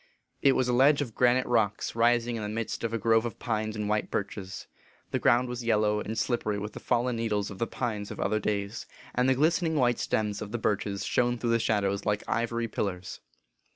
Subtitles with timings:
[0.41, 3.37] It was a ledge of granite rocks rising in the midst of a grove of
[3.37, 4.65] pines and white birches.
[5.11, 8.39] The ground was yellow and slippery with the fallen needles of the pines of other
[8.39, 12.23] days, and the glistening white stems of the birches shone through the shado ws like
[12.27, 13.19] ivory pillars.